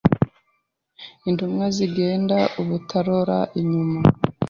Intumwa 1.29 1.65
zigenda 1.75 2.37
ubutarora 2.61 3.39
inyuma 3.59 4.01